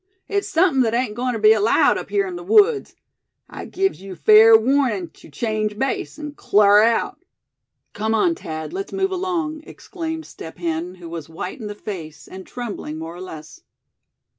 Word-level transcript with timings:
It's 0.27 0.47
sumpin 0.49 0.81
that 0.81 0.95
ain't 0.95 1.13
goin' 1.13 1.33
ter 1.33 1.39
be 1.39 1.53
allowed 1.53 1.95
up 1.99 2.09
here 2.09 2.25
in 2.25 2.35
the 2.35 2.43
woods. 2.43 2.95
I 3.47 3.65
gives 3.65 4.01
yeou 4.01 4.15
fair 4.15 4.55
warnin' 4.57 5.11
tew 5.13 5.29
change 5.29 5.77
base, 5.77 6.17
an' 6.17 6.31
clar 6.31 6.81
out." 6.81 7.23
"Come 7.93 8.15
on, 8.15 8.33
Thad, 8.33 8.73
let's 8.73 8.91
move 8.91 9.11
along!" 9.11 9.61
exclaimed 9.63 10.25
Step 10.25 10.57
Hen, 10.57 10.95
who 10.95 11.07
was 11.07 11.29
white 11.29 11.59
in 11.61 11.67
the 11.67 11.75
face, 11.75 12.27
and 12.27 12.47
trembling 12.47 12.97
more 12.97 13.13
or 13.15 13.21
less. 13.21 13.61